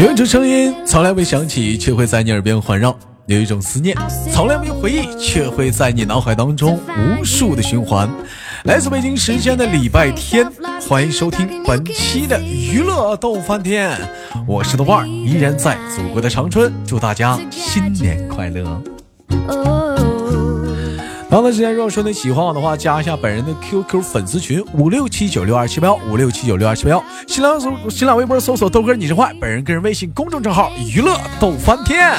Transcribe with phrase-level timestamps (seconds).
[0.00, 2.90] 有一种声音从来未响起，却会在你耳边环绕；
[3.26, 3.94] 有一种思念
[4.32, 8.08] 从来没回忆，却会在你脑海当中无数的循环。
[8.64, 10.50] 来自北京时间的礼拜天，
[10.88, 13.94] 欢迎收听本期的娱乐逗翻天，
[14.46, 18.82] 我是豆瓣，依然在祖国的长春，祝大家新年快乐。
[21.30, 27.04] 同样的时间，如果说你喜欢我的话，加一下本人的 QQ 粉丝群五六七九六二七八幺五六七九六二七八幺。
[27.28, 32.12] 新浪搜新浪微博搜索豆哥你是坏，本人个人微信公众账号娱乐逗翻天。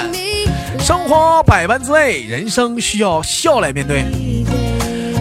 [0.80, 4.06] 生活百般滋味，人生需要笑来面对。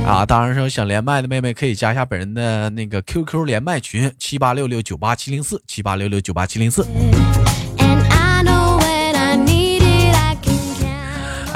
[0.06, 6.86] 啊，当然说想连麦的妹妹可以加一下本人的那个 QQ 连麦群七八六六九八七零四七八六六九八七零四。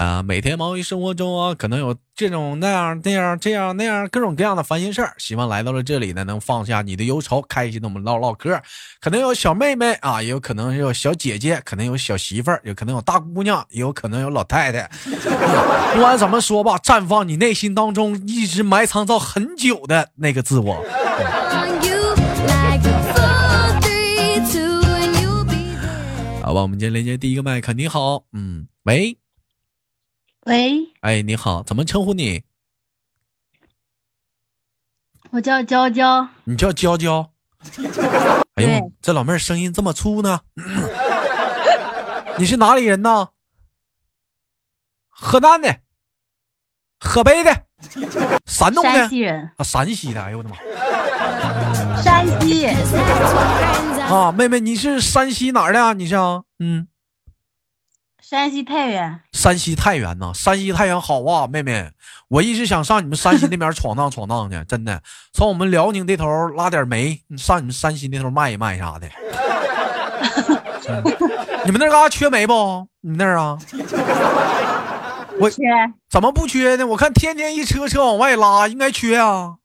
[0.04, 5.14] 啊，每天忙于生活中啊，可能有这种那样那样这样那样各种各样的烦心事儿。
[5.16, 8.60] 希望来到了这里呢，能放下你的忧愁，开心的我们唠唠嗑。
[9.00, 14.90] 可能有小妹妹啊，也有可能有小姐姐，可能有小媳妇儿，有可能有大姑娘，也有可能有老太太。
[15.94, 20.84] 不管怎么说吧，绽放你内心当中一直埋藏到很久的那个自我。
[26.42, 29.16] 好吧，我们今天连接第一个麦克，你好，嗯，喂。
[30.46, 32.42] 喂，哎，你好，怎么称呼你？
[35.30, 36.28] 我叫娇娇。
[36.44, 37.30] 你叫娇娇？
[38.56, 40.40] 哎呦，这老妹儿声音这么粗呢？
[42.36, 43.28] 你是哪里人呢？
[45.08, 45.80] 河南的，
[47.00, 47.64] 河北的，
[48.44, 50.22] 山东的，山西人啊，山西的。
[50.22, 50.56] 哎呦我的妈！
[52.02, 52.66] 山西。
[54.12, 55.94] 啊，妹妹，你是山西哪儿的啊？
[55.94, 56.14] 你是？
[56.58, 56.86] 嗯。
[58.34, 61.88] 山西太原，山西太原呐，山西太原好啊，妹妹，
[62.26, 65.00] 我一直想上你们山西 那边闯荡闯荡去，真的，
[65.32, 69.06] 从我们辽宁这头拉点煤，上你们山西那头卖一卖啥 的。
[71.64, 72.88] 你们那嘎缺煤不？
[73.02, 73.56] 你们那儿啊？
[75.38, 75.62] 我缺？
[76.10, 76.84] 怎么不缺呢？
[76.88, 79.52] 我看天天一车车往外拉，应该缺啊。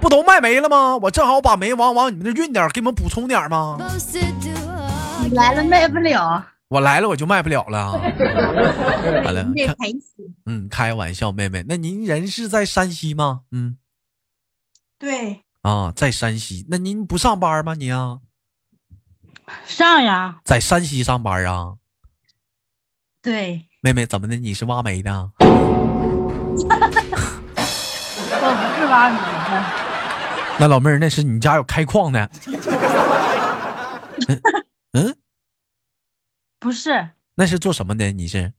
[0.00, 0.96] 不都卖煤了吗？
[1.02, 3.78] 我正好把煤往往你们那运点，给你们补充点吗？
[5.26, 7.94] 你来了卖不了，我来了我就卖不了了。
[9.24, 9.44] 完了，
[10.46, 13.40] 嗯，开玩笑，妹妹，那您人是在山西吗？
[13.50, 13.76] 嗯，
[14.98, 15.42] 对。
[15.62, 17.74] 啊，在山西，那您不上班吗？
[17.74, 18.20] 你啊？
[19.66, 20.38] 上呀。
[20.44, 21.74] 在山西上班啊？
[23.20, 23.66] 对。
[23.80, 24.36] 妹妹，怎么的？
[24.36, 25.32] 你是挖煤的？
[25.40, 25.46] 我
[28.38, 28.44] 不
[28.78, 29.18] 是挖煤
[29.50, 29.64] 的。
[30.60, 32.24] 那老妹儿，那是你家有开矿的？
[36.56, 38.12] 嗯，不是，那是做什么的？
[38.12, 38.52] 你是？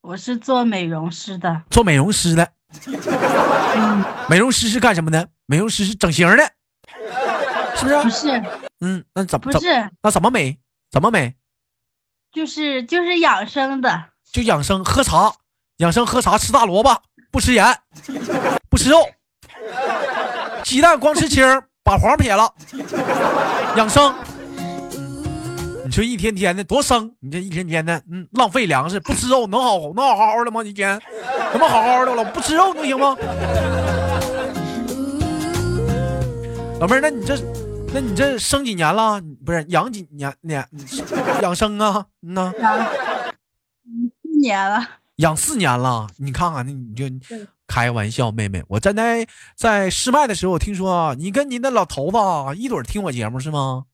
[0.00, 1.62] 我是做美容师的。
[1.70, 2.52] 做美容师的。
[3.74, 5.28] 嗯美容师是干什么的？
[5.46, 6.52] 美容师是整形的，
[7.76, 8.02] 是不是？
[8.02, 8.42] 不是。
[8.80, 9.50] 嗯，那怎么？
[9.50, 9.90] 不是。
[10.02, 10.58] 那怎么美？
[10.90, 11.34] 怎么美？
[12.30, 14.10] 就是就是养生的。
[14.30, 15.32] 就养生，喝茶，
[15.78, 17.64] 养生喝茶，吃大萝卜，不吃盐，
[18.68, 18.98] 不吃肉，
[20.62, 21.42] 鸡蛋光吃青，
[21.82, 22.54] 把黄撇了，
[23.76, 24.14] 养生。
[25.88, 30.62] 你说一天天的多生，你这一天天的，嗯，浪费粮食，不吃肉能好能好好好的吗？
[30.62, 31.00] 一天
[31.50, 32.22] 怎么好好的了？
[32.26, 33.16] 不吃肉能行吗？
[36.78, 37.38] 老妹儿，那你这，
[37.94, 39.18] 那你这生几年了？
[39.46, 40.62] 不是养几年年
[41.40, 42.04] 养生啊？
[42.20, 42.52] 嗯呐，
[44.22, 46.06] 四年了，养四年了。
[46.18, 47.06] 你看看，那你就
[47.66, 49.26] 开玩笑，妹妹，我站在
[49.56, 52.18] 在试麦的时候，我听说你跟你的老头子
[52.60, 53.84] 一对听我节目是吗？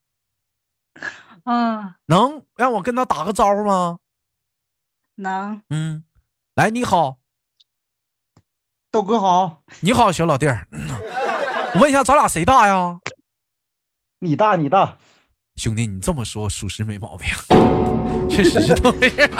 [1.44, 3.99] 嗯，能让我跟他打个招呼吗？
[5.16, 5.62] 能。
[5.69, 6.05] 嗯，
[6.55, 7.19] 来，你好，
[8.91, 10.66] 豆哥好，你好，小老弟儿。
[11.75, 12.99] 我问一下，咱俩谁大呀？
[14.21, 14.97] 你大，你大。
[15.56, 17.28] 兄弟，你这么说属实没毛病，
[18.28, 19.28] 确实是这么回事。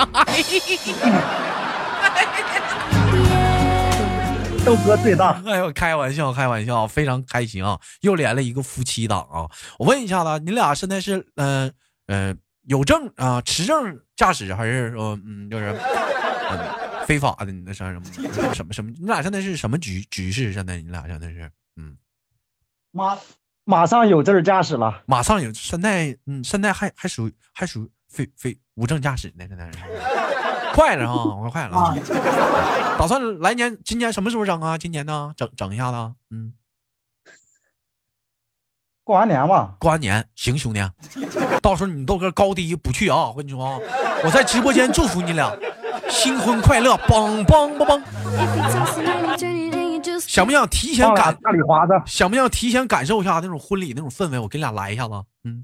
[4.65, 5.42] 豆哥最大。
[5.47, 7.80] 哎呦，开玩笑，开玩笑，非常开心啊！
[8.03, 9.48] 又连了一个夫妻档啊！
[9.78, 11.72] 我问一下子，你俩现在是嗯？
[12.06, 15.71] 嗯，有证啊，持证驾驶还是说，嗯，就是
[16.51, 17.47] 嗯，非法的？
[17.53, 18.04] 你那啥什么
[18.54, 18.91] 什么什么？
[18.91, 20.53] 你俩现在是什么局局势？
[20.53, 21.97] 现在你俩现在是嗯，
[22.91, 23.18] 马
[23.65, 29.47] 马上有证驾驶了，马上有现在嗯，现在还还属还属非非无证驾驶呢？
[29.48, 29.78] 现在是
[30.74, 31.97] 快了啊，快快了啊！
[32.98, 34.77] 打算来年今年什么时候整啊？
[34.77, 35.33] 今年呢？
[35.36, 36.15] 整整一下子？
[36.30, 36.53] 嗯。
[39.04, 40.80] 过完年吧，过完年行，兄弟，
[41.60, 43.27] 到时候你豆哥高低不去啊！
[43.28, 43.78] 我跟你说啊，
[44.24, 45.54] 我在直播间祝福你俩
[46.09, 48.03] 新婚快乐，梆梆梆梆。
[50.21, 51.36] 想不想提前感？
[51.42, 51.92] 大礼花子。
[52.06, 54.39] 想不想提前感受一下那种婚礼那种氛围？
[54.39, 55.62] 我给你俩来一下子，嗯。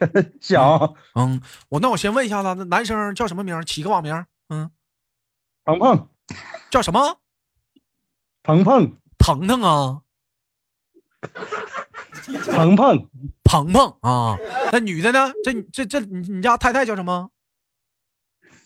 [0.40, 3.60] 想嗯，我那我先问一下子，那男生叫什么名？
[3.66, 4.24] 起个网名。
[4.48, 4.70] 嗯，
[5.64, 6.08] 鹏鹏
[6.70, 7.18] 叫什么？
[8.42, 10.00] 鹏鹏腾腾啊，
[12.52, 13.08] 鹏鹏
[13.44, 14.36] 鹏鹏啊。
[14.72, 15.32] 那女的呢？
[15.44, 17.30] 这这这，你你家太太叫什么？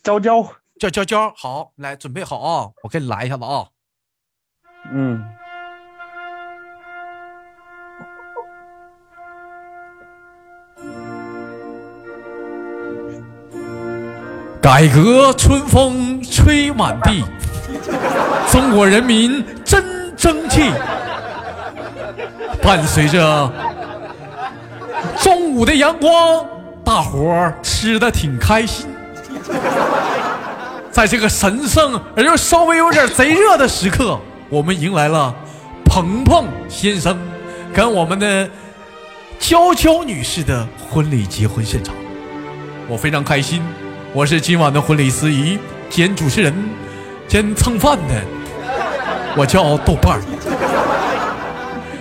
[0.03, 0.43] 娇娇，
[0.79, 1.33] 叫娇娇。
[1.37, 3.67] 好，来准备好啊，我给你来一下子啊。
[4.93, 5.23] 嗯，
[14.63, 17.25] 改革春风吹满地，
[18.51, 20.63] 中国人民真争气。
[22.69, 23.51] 伴随着
[25.19, 26.47] 中午的阳光，
[26.85, 28.87] 大伙儿吃的挺开心。
[30.91, 34.21] 在这个神圣而又稍微有点贼热的时刻，
[34.51, 35.35] 我们迎来了
[35.83, 37.19] 鹏鹏先生
[37.73, 38.47] 跟我们的
[39.39, 41.95] 娇娇女士的婚礼结婚现场。
[42.87, 43.63] 我非常开心，
[44.13, 46.53] 我是今晚的婚礼司仪兼主持人
[47.27, 48.23] 兼蹭饭的，
[49.39, 50.21] 我叫豆瓣儿。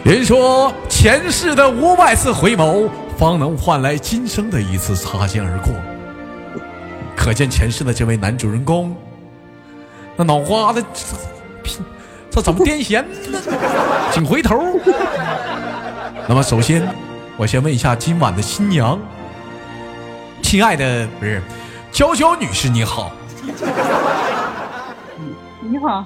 [0.07, 5.73] 人说前世的五百次回眸，方能换来今生的一次擦肩而过。
[7.13, 8.95] 可见前世的这位男主人公，
[10.15, 10.81] 那脑瓜子
[12.31, 13.37] 这怎么癫痫呢？
[14.13, 14.79] 请回头。
[16.25, 16.87] 那么首先，
[17.35, 18.97] 我先问一下今晚的新娘，
[20.41, 21.41] 亲爱的不是
[21.91, 23.11] 娇娇女士，你好，
[25.69, 26.05] 你好，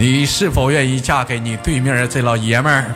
[0.00, 2.94] 你是否愿意嫁给你对面的这老爷们儿，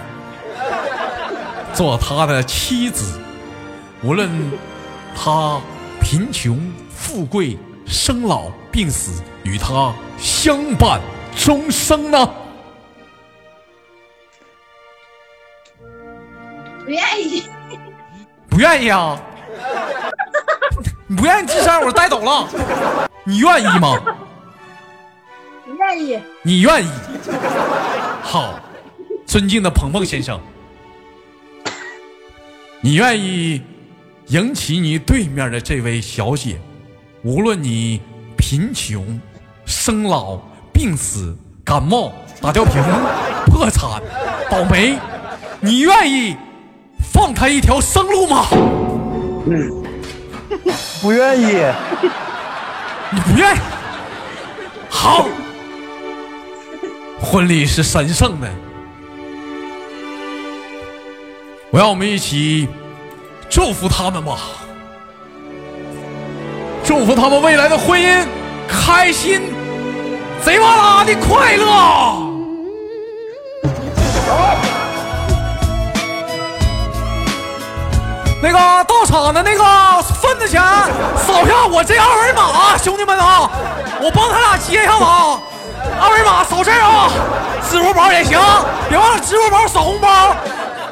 [1.74, 3.18] 做他的妻子？
[4.04, 4.30] 无论
[5.12, 5.60] 他
[6.00, 6.60] 贫穷、
[6.94, 11.00] 富贵、生老病死，与他相伴
[11.36, 12.30] 终生呢？
[16.84, 17.42] 不愿意，
[18.48, 19.20] 不愿意啊？
[21.08, 22.48] 你 不愿意吱声，我带走了。
[23.24, 23.98] 你愿意吗？
[25.92, 26.88] 不愿意，你愿意？
[28.22, 28.58] 好，
[29.26, 30.40] 尊敬的鹏鹏先生，
[32.80, 33.60] 你愿意
[34.28, 36.58] 迎娶你对面的这位小姐，
[37.22, 38.00] 无论你
[38.38, 39.20] 贫穷、
[39.66, 40.38] 生老、
[40.72, 42.10] 病死、感冒、
[42.40, 42.82] 打吊瓶、
[43.46, 44.00] 破产、
[44.50, 44.98] 倒霉，
[45.60, 46.34] 你愿意
[47.12, 48.46] 放开一条生路吗？
[49.46, 49.82] 嗯
[51.02, 51.44] 不愿意，
[53.12, 53.58] 你不愿意？
[54.88, 55.26] 好，
[57.22, 58.48] 婚礼是神圣的，
[61.70, 62.68] 我让我们一起
[63.48, 64.38] 祝福他们吧，
[66.84, 68.26] 祝福他们未来的婚姻
[68.68, 69.40] 开心，
[70.44, 72.30] 贼哇啦的快乐。
[78.42, 80.60] 那个到场的那个份子钱，
[81.16, 83.48] 扫下我这二维码，兄弟们啊，
[84.02, 85.40] 我帮他俩接一下子啊，
[86.02, 87.08] 二维码扫这儿啊，
[87.70, 88.36] 支付宝也行，
[88.88, 90.34] 别忘了支付宝扫红包、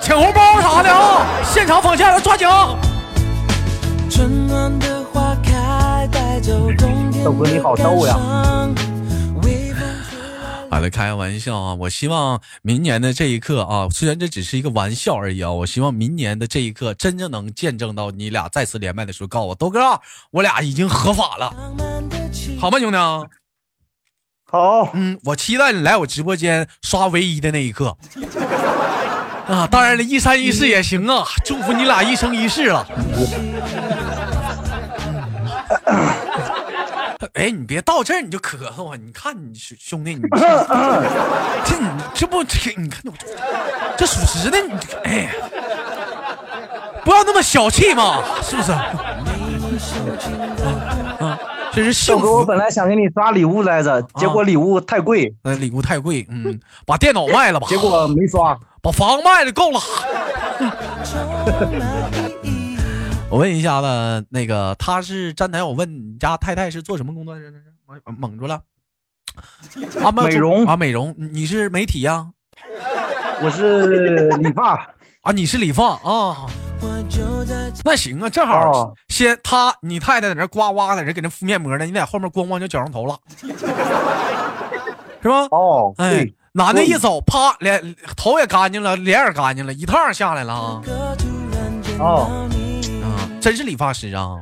[0.01, 2.47] 抢红包啥的啊，现场奉献要抓紧。
[4.09, 8.17] 春暖的花开，带走冬天豆哥你好逗呀
[9.43, 11.75] 微风吹来好的，开个玩笑啊！
[11.75, 20.01] 我希望明年的这一刻啊，虽然这只是一个玩笑而已啊，我希望明年的这一刻真正能见证到你俩再次连麦的时候，告诉我豆哥，
[20.31, 21.53] 我俩已经合法了，
[22.61, 22.97] 好吗，兄弟？
[24.51, 27.97] 好，嗯，我期待你来我直播间刷唯一的那一刻。
[29.47, 32.87] 啊，当然了，一三一四也行啊，祝福你俩一生一世了。
[37.35, 38.97] 哎，你别到这儿你就咳嗽啊！
[39.01, 40.23] 你看你兄弟，你
[41.65, 43.13] 这你这不这你看我
[43.97, 44.73] 这属实的，你
[45.05, 45.31] 哎，
[47.05, 48.73] 不要那么小气嘛，是不是？
[51.73, 52.45] 这是幸豆哥，我。
[52.45, 58.59] 本来想给你刷礼物来着，结果礼物太贵，呃，礼物太贵，嗯，把电脑卖了吧， 结果没刷。
[58.83, 59.81] 把房卖了够了。
[63.29, 67.41] 我问一下子，那个他是站台，我问你家太太是做什么工作的？
[68.07, 68.61] 蒙蒙住了。
[70.03, 72.27] 啊，美容啊，美容，你是媒体呀、
[73.43, 74.75] 我是理发，
[75.23, 75.33] 啊？
[75.33, 76.47] 你是理发啊？
[77.85, 83.19] 那行啊，正好哦先他你太太在那呱呱在那给那敷面膜呢，你在后面咣咣就绞上头了，
[85.23, 85.47] 是吧？
[85.51, 90.83] 哦，哎，，男的一走，啪，脸头也干净了，脸也干净了，一趟下来了啊！
[91.99, 92.49] 哦，
[93.03, 94.37] 啊，真是理发师啊！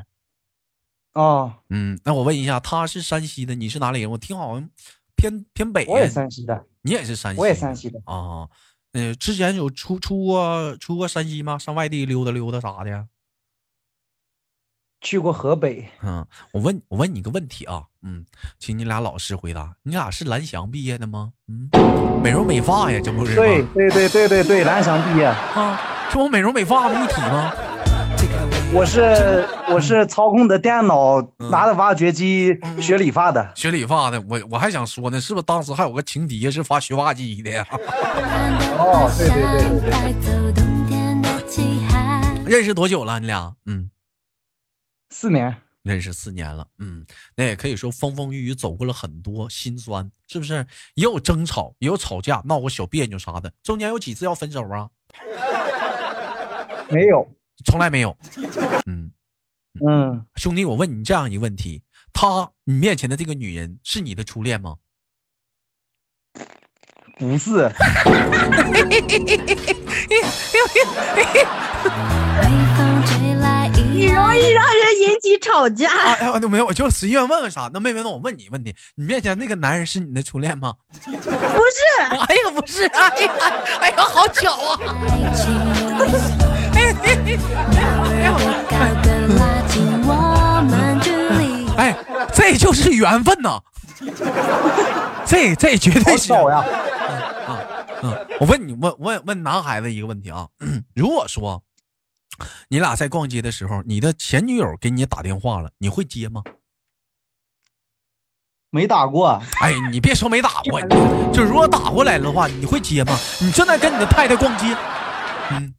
[1.14, 4.10] 哦，嗯，那我问一下，他是山西的，你是哪里人？
[4.10, 4.68] 我听好像
[5.16, 5.84] 偏偏北。
[5.86, 8.48] 我也山西的，你也是山西，我也山西的，啊。
[8.92, 11.58] 呃，之前有出出过出过山西吗？
[11.58, 13.06] 上外地溜达溜达啥的？
[15.00, 15.88] 去过河北。
[16.02, 18.26] 嗯，我问我问你个问题啊，嗯，
[18.58, 21.32] 请你俩老实回答，你俩是蓝翔毕业的吗？
[21.46, 21.70] 嗯，
[22.22, 23.36] 美容美发呀，这不是吗？
[23.36, 25.26] 对对对对对对，蓝翔毕业。
[25.26, 25.80] 啊，
[26.10, 27.52] 这不美容美发的一体吗？
[28.72, 31.20] 我是我是操控的电脑，
[31.50, 33.52] 拿着挖掘机学理发的。
[33.54, 37.66] 学理发的，我我还想说呢，是不是当时还有个情敌是发学挖机的呀？
[38.78, 39.42] 哦，对对
[39.80, 40.68] 对对
[42.52, 43.18] 认识多久了？
[43.20, 43.54] 你俩？
[43.66, 43.90] 嗯，
[45.10, 45.54] 四年。
[45.82, 50.66] 认识四年了，嗯，那也可以说风风雨雨走过了很多心酸，是不是？
[50.94, 53.50] 也有争吵，也有吵架，闹过小别扭啥的。
[53.62, 54.88] 中间有几次要分手啊？
[56.90, 57.26] 没有，
[57.64, 58.16] 从来没有。
[58.86, 59.10] 嗯
[59.86, 64.76] 嗯，兄弟，我问你这样一个问题：她，你面前的这个女人是你的初恋吗？
[67.18, 67.70] 不是。
[73.92, 75.88] 你容易让人引起吵架。
[75.90, 77.68] 哎呀，没有，我就随便问问啥。
[77.72, 80.74] 那妹妹，那我问你问题：你面前那个男人是你的初恋吗？
[81.04, 81.22] 不是。
[82.00, 82.84] 哎呀，不是。
[82.86, 83.32] 哎呀，
[83.80, 84.78] 哎呀，好巧啊！
[91.76, 91.96] 哎，
[92.34, 93.60] 这就是缘分呐！
[95.24, 96.28] 这这绝对是。
[96.28, 96.64] 巧呀！
[97.48, 97.60] 嗯
[98.02, 100.48] 嗯，我问你，问问问男孩子一个问题啊，
[100.94, 101.62] 如果说
[102.68, 106.42] 你俩在逛街的时候，你的前女友给你打电话了，你会接吗？
[108.70, 109.40] 没打过。
[109.60, 110.80] 哎，你别说没打过，
[111.32, 113.16] 就如果打过来的话，你会接吗？
[113.40, 114.76] 你正在跟你的太太逛街，
[115.52, 115.74] 嗯，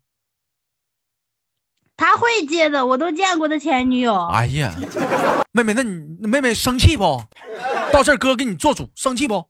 [1.99, 4.15] 他会接的，我都见过的前女友。
[4.27, 4.73] 哎呀，
[5.51, 7.21] 妹妹，那你妹妹生气不？
[7.91, 9.49] 到这儿哥给你做主，生气不？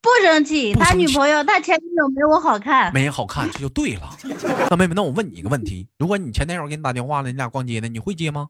[0.00, 4.08] 不生气，他女朋友，他前女友没我好看，没好看，这就对了。
[4.70, 8.48] 那妹妹，那我问你一个问题：如果你前男友给你打电话了，你俩逛街呢，你会接吗？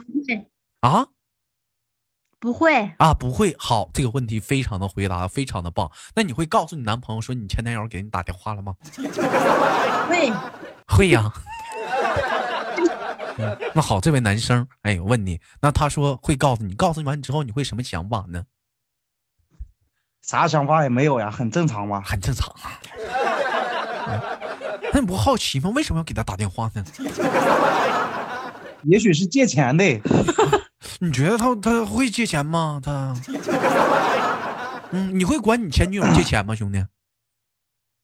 [0.00, 0.46] 不会
[0.80, 1.06] 啊，
[2.40, 3.54] 不会啊，不会。
[3.60, 5.88] 好，这个问题非常的回答非常的棒。
[6.16, 8.74] 那你会告诉你男朋友说你前男友给你打电话了吗？
[10.08, 10.32] 会，
[10.86, 11.32] 会呀。
[13.36, 18.44] 嗯，那好，这位男生，哎，我问你，那他说会告诉你，告诉你完之后，你会什么想法呢？
[20.22, 22.80] 啥想法也没有呀，很正常嘛，很正常啊。
[24.92, 25.68] 那你不好奇吗？
[25.74, 26.84] 为什么要给他打电话呢？
[28.84, 29.84] 也许是借钱的。
[31.00, 32.80] 你觉得他他会借钱吗？
[32.84, 33.12] 他，
[34.92, 36.86] 嗯，你会管你前女友借钱吗，兄弟？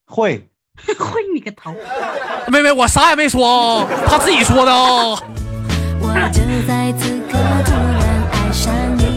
[0.07, 0.50] 会。
[0.99, 1.75] 会你个头！
[2.49, 5.23] 妹妹，我啥也没说啊，他自己说的啊。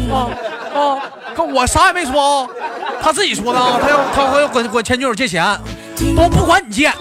[0.10, 0.32] 哦
[0.76, 2.50] 哦，我啥也没说啊，
[3.02, 3.80] 他自己说的啊。
[3.82, 5.60] 他要他要管管前女友借钱，
[6.16, 6.92] 都不管你借。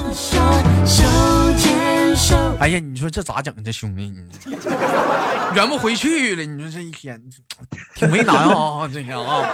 [2.59, 3.54] 哎呀，你说这咋整？
[3.64, 4.12] 这兄弟，
[4.45, 4.57] 你
[5.54, 6.45] 圆不回去了。
[6.45, 7.21] 你说这一天
[7.95, 9.49] 挺为难啊，这个啊。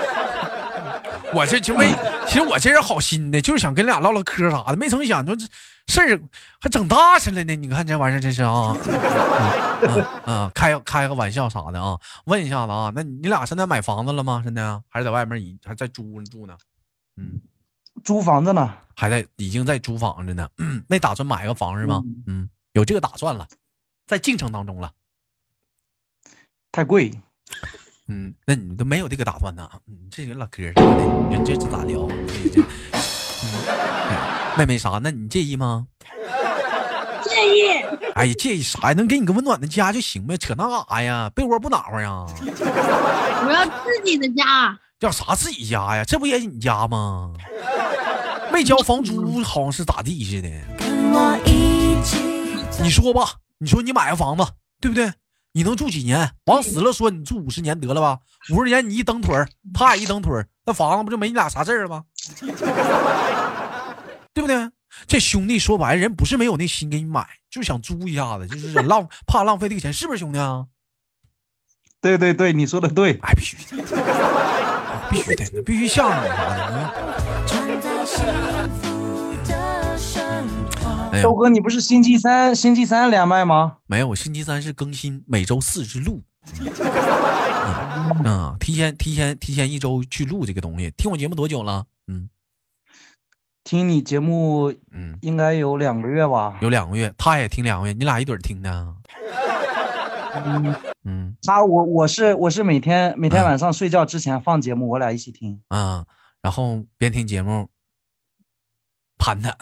[1.34, 1.92] 我这就没，
[2.26, 5.46] 其实我这人好心的，就是想跟俩唠唠嗑啥的，没成想，说这
[5.86, 6.20] 事儿
[6.60, 7.54] 还整大事了呢。
[7.56, 8.76] 你看这玩意儿真是啊，
[10.24, 11.98] 啊，开开个玩笑啥的啊。
[12.24, 14.40] 问一下子啊，那你俩现在买房子了吗？
[14.44, 16.56] 现在还是在外面已还在租住呢？
[17.16, 17.40] 嗯，
[18.04, 20.48] 租房子呢，还在已经在租房子呢。
[20.58, 22.02] 嗯， 没打算买个房是吗？
[22.26, 23.46] 嗯，有这个打算了，
[24.06, 24.92] 在进程当中了。
[26.72, 27.12] 太贵。
[28.10, 29.68] 嗯，那你都没有这个打算呢？
[29.86, 32.08] 嗯，这人老嗑啥的，你这这咋聊？
[32.52, 32.62] 这
[34.56, 34.98] 妹妹啥？
[35.02, 35.86] 那你介意吗？
[37.22, 37.68] 介意。
[38.14, 38.94] 哎呀，介意啥呀？
[38.94, 41.30] 能给你个温暖的家就行呗，扯那干啥呀？
[41.34, 42.24] 被窝不暖和呀？
[43.44, 44.78] 我要自己的家。
[45.00, 46.02] 要啥自己家呀？
[46.04, 47.32] 这不也你家吗？
[48.50, 50.48] 没交房租，好像是咋地似的。
[52.82, 54.44] 你说吧，你说你买个房子，
[54.80, 55.12] 对不对？
[55.52, 56.34] 你能住几年？
[56.46, 58.18] 往死了说，你住五十年得了吧？
[58.50, 62.04] 五十年你一蹬腿儿，他也一蹬腿儿，那房子不就没你俩啥事儿了吗？
[64.32, 64.70] 对不对？
[65.06, 70.66] 这兄弟说白了，人不是没有那心给你买，就想租一下子，就是浪 怕浪费这个钱，是不是兄弟啊？
[72.00, 73.82] 对对对，你说的对，哎，必须的，
[75.10, 76.28] 必须的，必须向着
[81.12, 83.78] 你周哥，你不是星期三星期三连麦吗？
[83.86, 86.22] 没有，我星期三是更新，每周四是录。
[88.24, 90.90] 嗯，提前提前提前一周去录这个东西。
[90.96, 91.86] 听我节目多久了？
[92.06, 92.28] 嗯，
[93.64, 96.58] 听你节目，嗯，应该有两个月吧。
[96.60, 98.94] 有两个月，他也听两个月，你俩一对儿听的。
[100.34, 100.74] 嗯
[101.04, 105.60] 嗯，他我我是我是每天每天晚上睡觉之前放节目，我俩一起听。
[105.68, 106.04] 啊，
[106.42, 107.68] 然后边听节目。
[109.18, 109.56] 盘他。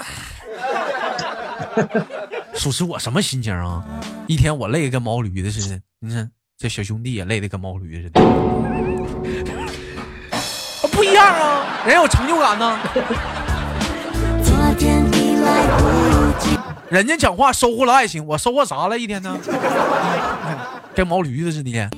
[2.54, 3.84] 属实，我什么心情啊？
[4.26, 5.80] 一天我累得跟毛驴子似的。
[6.00, 8.20] 你看这小兄弟也累得跟毛驴似的，
[10.92, 11.84] 不一样啊！
[11.86, 12.78] 人有成就感呢。
[16.88, 18.98] 人家讲话收获了爱情，我收获啥了？
[18.98, 19.38] 一天呢？
[20.94, 21.90] 跟毛驴子似的啊！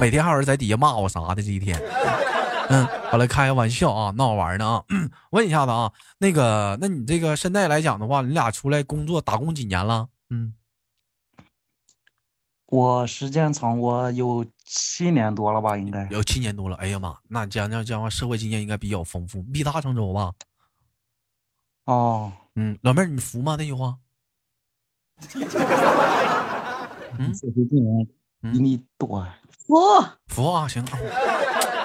[0.00, 1.80] 每天还有人在底下骂我啥的，这一天。
[2.70, 4.84] 嗯，好了，开个玩笑啊，闹玩呢啊。
[5.30, 10.08] 问一下子啊，那个，那你这个现在来讲的话，你俩出来工作打工几年了？
[10.30, 10.54] 嗯，
[12.66, 16.06] 我时间长，我有七年多了吧，应该。
[16.10, 16.76] 有七年多了。
[16.76, 20.32] 哎呀妈，那讲讲讲话，社会经验应该比较丰富，毕大成州吧？
[21.84, 23.56] 哦，嗯，老妹儿，你服吗？
[23.58, 23.96] 那句话？
[27.18, 28.06] 嗯 社会经验
[28.52, 29.26] 比你多。
[29.66, 29.74] 服
[30.26, 30.98] 服啊，行啊。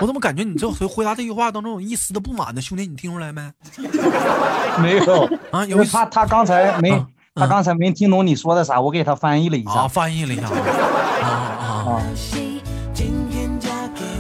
[0.04, 2.62] 我怎么感觉你这回回答这句话当中有一丝的不满呢？
[2.62, 3.42] 兄弟，你听出来没？
[4.84, 9.88] 没有啊，因为有他他刚才没啊他刚才没听懂你说的啥，我给他翻译了一下啊，下。
[9.88, 10.50] 翻译了一下
[11.24, 12.04] 啊啊啊？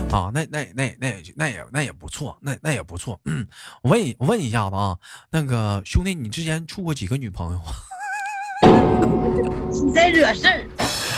[0.09, 3.19] 啊，那那那那也那也那也不错，那那也不错。
[3.25, 3.45] 嗯，
[3.81, 4.95] 我问一我问一下子啊，
[5.31, 7.75] 那个兄弟，你之前处过几个女朋友啊？
[9.85, 10.65] 你在惹事儿。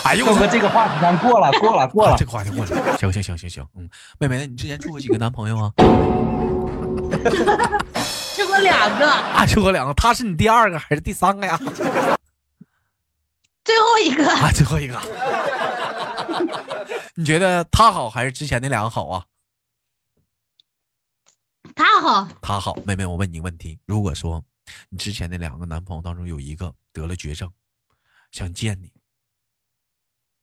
[0.05, 2.25] 哎呦，哥哥，这个话题咱过了，过了，过了啊 这。
[2.25, 2.97] 个话题过了。
[2.97, 5.73] 行行行行行，嗯，妹妹，那你之前处过几个男朋友啊？
[8.35, 11.57] 处过两个，啊，处过两个，他是你第二个还是第三个呀？
[13.63, 15.01] 最后一个啊，最后一个。
[17.15, 19.25] 你觉得他好还是之前那两个好啊？
[21.75, 24.43] 他好，他好，妹妹，我问你个问题：如果说
[24.89, 27.51] 你之前那两个男朋友当中有一个得了绝症，
[28.31, 28.91] 想见你，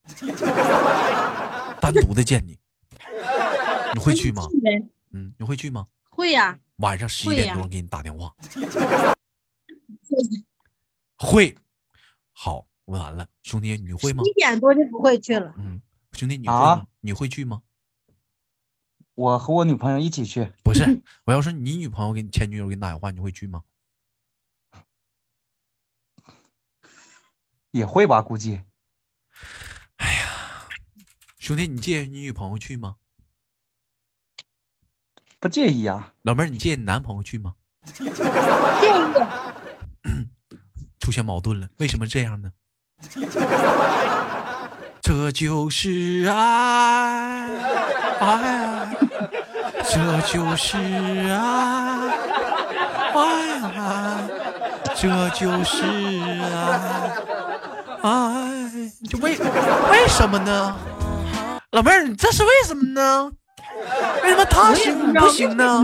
[1.81, 2.59] 单独的见你，
[3.95, 4.47] 你会去吗？
[5.11, 5.87] 嗯，你会去吗？
[6.11, 8.35] 会呀、晚上十一点多给你打电话，
[11.19, 11.57] 会。
[12.33, 14.33] 好，问完了，兄弟，你会吗一？
[14.35, 15.55] 点多就不会去了。
[15.59, 15.81] 嗯，
[16.13, 16.87] 兄弟，你会啊吗？
[17.01, 17.63] 你会去吗？
[19.15, 23.63] 我和我女朋友一起去，不是， 我要是你女朋友给你前女友给你打电话，你会去吗？
[27.71, 28.21] 也会吧？
[28.21, 28.61] 估计
[31.43, 32.95] 兄弟，你介意你女朋友去吗？
[35.41, 36.13] 不介意啊。
[36.23, 37.55] 老妹儿，你介意你男朋友去吗？
[37.93, 38.11] 介意
[41.01, 42.53] 出现矛盾了，为什么这样呢？
[45.03, 47.49] 这就是爱，
[48.21, 48.97] 爱，
[49.91, 52.09] 这就是爱，
[53.17, 54.31] 爱，
[54.95, 55.83] 这就是
[56.39, 57.11] 爱，
[58.01, 58.71] 爱，
[59.11, 59.37] 就为
[59.91, 60.79] 为什么呢？
[61.73, 63.33] 老妹儿，你这是为什么呢？
[64.23, 65.83] 为什么他行你不行呢？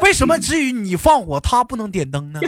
[0.00, 2.40] 为什么至于你放火，他不能点灯呢？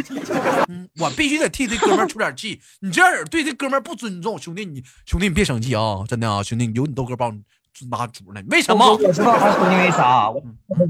[0.68, 2.60] 嗯，我必须得替这哥们儿出点气。
[2.80, 7.40] 你这样对这哥们儿不尊重，兄弟你兄弟你别生气啊，真的啊，兄弟有你豆哥帮你
[7.88, 10.32] 拿主呢，为什么我知道他是因为啥，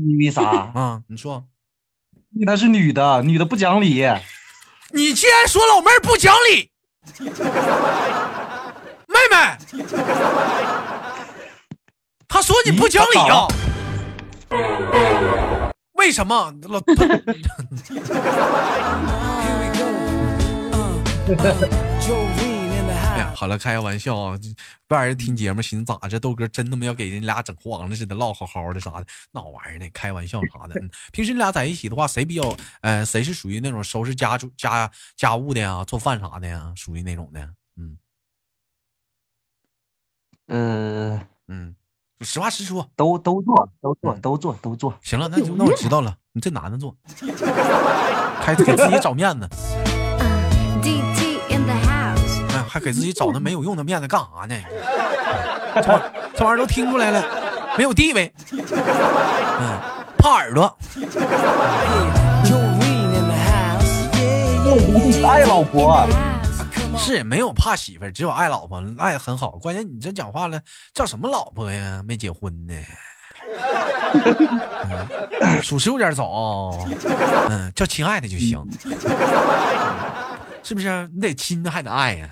[0.07, 1.03] 因为啥，啊？
[1.07, 1.45] 你说，
[2.33, 4.03] 因为她是女的，女的不讲理。
[4.93, 6.71] 你既然说老妹儿不讲理，
[9.09, 9.37] 妹妹，
[12.29, 13.47] 他说你不讲理啊？
[15.95, 16.81] 为什么老
[22.89, 24.39] 哎呀好了，开个玩笑啊！
[24.39, 24.49] 这
[24.87, 29.87] 不让人听节目，寻思咋这豆哥真他妈要给人俩整黄了似的，唠好好的啥的，闹玩意儿呢？
[29.93, 30.79] 开玩笑啥的。
[30.81, 37.47] 嗯平时你俩在一起的话，谁比较呃，谁是属于那种收拾家住家家务的呀，做饭啥的呀，属于那种的？
[40.49, 41.75] 嗯呃，嗯，
[42.23, 42.87] 实话实说。
[42.97, 44.95] 都都做，都做，嗯都做，都做。
[45.03, 46.95] 行了，那就那我知道了，你这男的做，
[48.41, 49.49] 还给自己找面子，
[50.83, 54.55] DT in the house，哎，还给自己找那没有用的面子干啥呢？
[55.83, 57.23] 这玩这玩意儿都听出来了，
[57.77, 59.79] 没有地位，嗯，
[60.19, 60.77] 怕耳朵。
[65.27, 66.07] 爱老婆，
[66.99, 69.53] 是没有怕媳妇儿，只有爱老婆，爱得很好。
[69.53, 70.61] 关键你这讲话了，
[70.93, 72.03] 叫什么老婆呀？
[72.07, 72.75] 没结婚呢，
[75.41, 76.87] 嗯属实有点早。
[77.49, 78.63] 嗯，叫亲爱的就行，
[80.63, 81.09] 是不是？
[81.15, 82.29] 你得亲还得爱呀。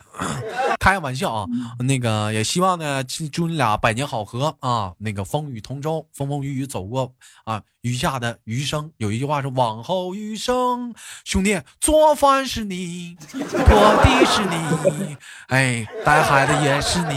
[0.87, 1.47] 开个玩笑啊，
[1.81, 4.93] 那个也希望呢，祝祝你俩百年好合啊！
[4.99, 7.13] 那个风雨同舟，风风雨雨走过
[7.45, 10.95] 啊，余下的余生，有一句话是往后余生，
[11.25, 15.17] 兄弟，做饭是你， 拖地是你，
[15.49, 17.17] 哎，带孩子也是你。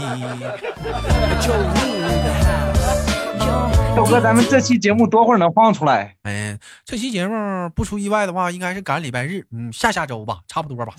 [4.04, 6.14] 哥，咱们这期节目多会儿能放出来？
[6.22, 10.94] 哎，这期节目不出意外的话，应该是赶礼拜日，嗯，下下周吧，差不多吧。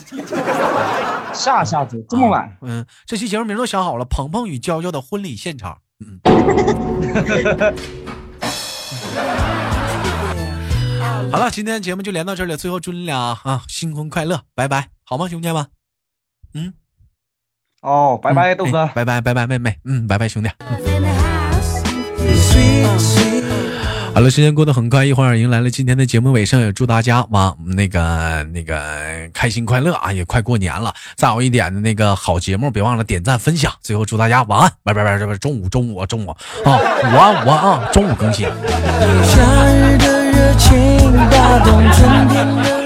[1.33, 2.57] 下下周这么晚？
[2.61, 5.73] 嗯，这期节目名都想好了，《鹏鹏与娇娇的婚礼现场》。
[6.05, 6.19] 嗯。
[11.31, 12.57] 好了，今天节目就连到这里了。
[12.57, 15.65] 最后祝你俩啊新婚快乐，拜拜，好吗，兄弟们？
[16.53, 16.73] 嗯，
[17.81, 20.49] 哦，拜拜，豆哥，拜拜，拜拜，妹妹，嗯，拜拜，兄弟。
[24.21, 28.79] 好了，时间过得很快，一会儿迎来了今天的节目尾声，也祝大家哇那个那个
[29.33, 30.13] 开心快乐啊！
[30.13, 33.73] 也快过年了，再有一点的那个好节目，别忘了点赞分享。
[33.81, 38.45] 最后祝大家晚安，拜拜拜拜拜，中午中午中午啊，午安午安啊，中午更新。
[38.45, 42.80] 夏日的热情打动春天的。